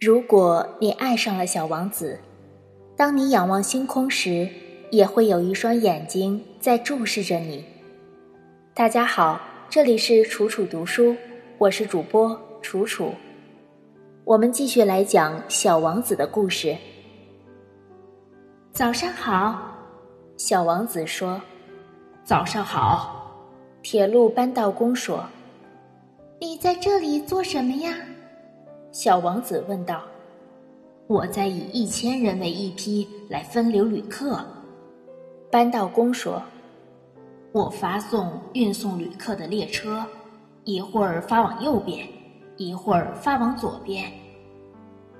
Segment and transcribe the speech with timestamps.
[0.00, 2.20] 如果你爱上了小王子，
[2.96, 4.48] 当你仰望星空时，
[4.92, 7.64] 也会有一双眼睛在注视着你。
[8.72, 11.16] 大家好，这里是楚楚读书，
[11.58, 13.12] 我是主播楚楚。
[14.22, 16.76] 我们继续来讲小王子的故事。
[18.70, 19.76] 早上好，
[20.36, 21.42] 小王子说。
[22.22, 23.36] 早上好，
[23.82, 25.26] 铁路扳道工说。
[26.40, 27.96] 你在这里做什么呀？
[28.98, 30.02] 小王子问道
[31.06, 34.44] ：“我在以一千人为一批来分流旅客。”
[35.52, 36.42] 扳道工说
[37.54, 40.04] ：“我发送运送旅客的列车，
[40.64, 42.08] 一会儿发往右边，
[42.56, 44.10] 一会儿发往左边。”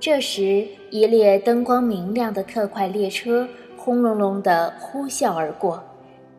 [0.00, 5.80] 这时，一列灯光明亮的特快列车轰隆隆地呼啸而过，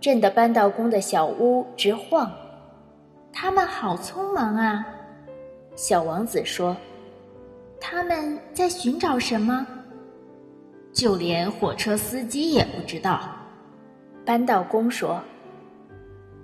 [0.02, 2.30] 震得扳道工的小屋直晃。
[3.32, 4.86] 他们好匆忙啊！
[5.78, 6.76] 小王子说。
[7.92, 9.66] 他们在寻找什么？
[10.94, 13.20] 就连火车司机也不知道。
[14.24, 15.20] 扳道工说。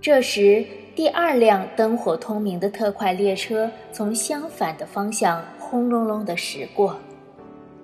[0.02, 0.66] 这时，
[0.96, 6.98] 第二辆灯火通明的特快列车从相反的方向轰隆隆的驶过。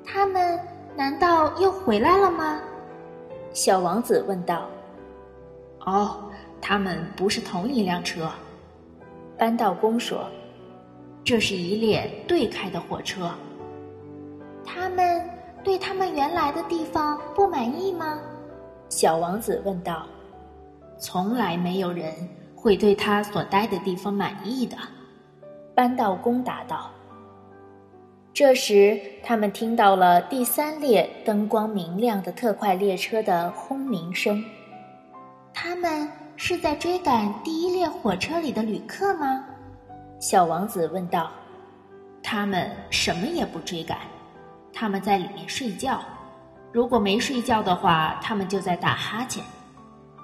[0.04, 0.60] 他们
[0.96, 2.60] 难道又回来了吗？
[3.54, 4.68] 小王子问道。
[5.86, 8.28] 哦，他们不是同一辆车。
[9.38, 10.28] 扳道工说。
[11.24, 13.30] 这是一列对开的火车。
[15.64, 18.20] 对他们原来的地方不满意吗？
[18.90, 20.06] 小王子问道。
[20.98, 22.14] 从来没有人
[22.56, 24.78] 会对他所待的地方满意的，
[25.74, 26.92] 扳道工答道。
[28.34, 34.44] 这时，他们听到了第三列灯光明亮的特快列车的轰鸣声。
[35.54, 39.44] 他们是在追赶第一列火车里的旅客吗？
[40.20, 41.32] 小王子问道
[42.22, 43.98] ：“他们什么也不追赶，
[44.82, 46.02] 他们在里面睡觉。
[46.72, 49.44] 如果没睡觉的话，他们就在打哈欠。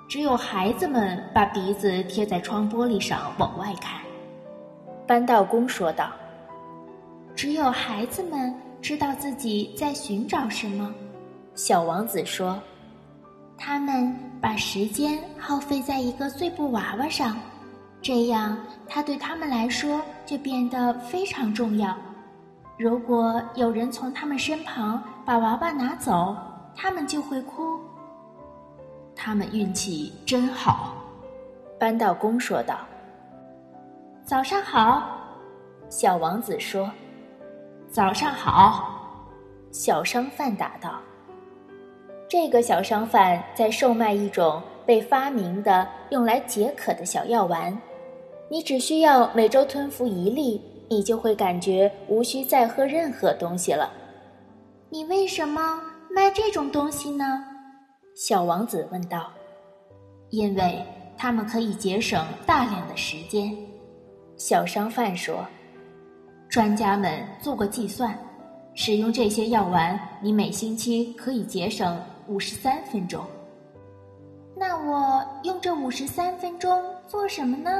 [0.09, 4.01] 只有孩子们把鼻子贴在窗玻璃上往外看。”
[5.05, 6.09] 扳道工说道
[7.37, 8.51] ：“只有孩子们
[8.81, 10.91] 知道自己在寻找什么。”
[11.53, 12.59] 小王子说
[13.59, 17.37] ：“他们把时间耗费在一个碎布娃娃上。”
[18.01, 18.57] 这样，
[18.87, 21.95] 它对他们来说就变得非常重要。
[22.77, 26.37] 如果有人从他们身旁把娃娃拿走，
[26.75, 27.79] 他们就会哭。
[29.15, 30.93] 他们运气真好，
[31.79, 32.77] 扳道工说道。
[34.23, 35.01] 早上好，
[35.89, 36.87] 小王子说。
[37.89, 38.93] 早上好，
[39.71, 40.99] 小商贩答道。
[42.29, 47.75] 这个小商贩在售卖一种被发明的用来解渴的小药丸。
[48.49, 53.91] 你只需要每周吞服一粒，你就会感觉无需再喝任何东西了。
[54.89, 57.43] 你为什么卖这种东西呢？
[58.15, 59.31] 小王子问道。
[60.29, 60.85] 因为
[61.17, 63.55] 他们可以节省大量的时间，
[64.35, 65.45] 小商贩说。
[66.49, 68.17] 专家们做过计算，
[68.73, 73.23] 使用这些药丸，你每星期可以节省五十三分钟。
[74.53, 77.71] 那我用这五十三分钟做什么呢？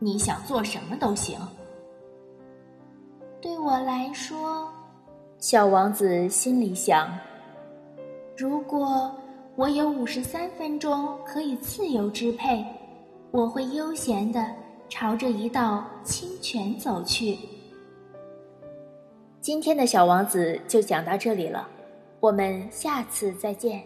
[0.00, 1.38] 你想做什么都行。
[3.42, 4.70] 对我来说，
[5.40, 7.10] 小王子心里想：
[8.36, 9.10] 如果
[9.56, 12.64] 我有五十三分钟可以自由支配，
[13.32, 14.46] 我会悠闲的
[14.88, 17.36] 朝着一道清泉走去。
[19.40, 21.68] 今天的小王子就讲到这里了，
[22.20, 23.82] 我们下次再见。